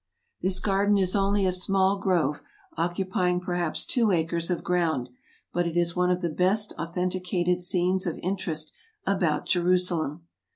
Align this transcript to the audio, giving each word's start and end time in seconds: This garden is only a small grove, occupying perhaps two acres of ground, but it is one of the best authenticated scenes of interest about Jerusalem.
This 0.41 0.59
garden 0.59 0.97
is 0.97 1.15
only 1.15 1.45
a 1.45 1.51
small 1.51 1.99
grove, 1.99 2.41
occupying 2.75 3.39
perhaps 3.39 3.85
two 3.85 4.09
acres 4.11 4.49
of 4.49 4.63
ground, 4.63 5.09
but 5.53 5.67
it 5.67 5.77
is 5.77 5.95
one 5.95 6.09
of 6.09 6.21
the 6.23 6.29
best 6.29 6.73
authenticated 6.79 7.61
scenes 7.61 8.07
of 8.07 8.17
interest 8.23 8.73
about 9.05 9.45
Jerusalem. 9.45 10.23